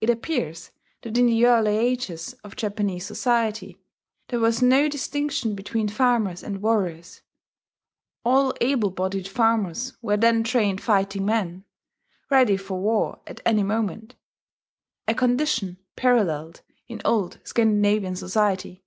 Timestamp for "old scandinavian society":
17.04-18.82